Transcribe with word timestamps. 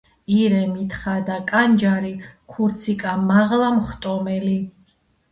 „ირემი, 0.35 0.83
თხა 0.93 1.11
და 1.25 1.35
კანჯარი, 1.51 2.13
ქურციკა 2.55 3.13
მაღლა 3.27 3.67
მხტომელი. 3.77 4.57